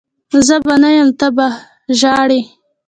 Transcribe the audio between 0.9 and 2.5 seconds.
یم ته به ژهړي